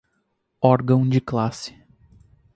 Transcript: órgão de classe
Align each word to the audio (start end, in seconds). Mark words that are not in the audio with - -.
órgão 0.63 1.07
de 1.07 1.21
classe 1.21 1.79